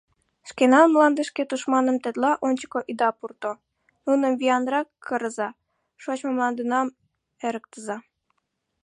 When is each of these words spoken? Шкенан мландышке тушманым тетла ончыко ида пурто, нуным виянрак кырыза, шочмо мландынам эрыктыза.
Шкенан 0.49 0.87
мландышке 0.93 1.43
тушманым 1.49 1.97
тетла 2.03 2.31
ончыко 2.47 2.79
ида 2.91 3.09
пурто, 3.17 3.51
нуным 4.05 4.33
виянрак 4.39 4.87
кырыза, 5.05 5.49
шочмо 6.01 6.29
мландынам 6.35 6.87
эрыктыза. 7.47 7.97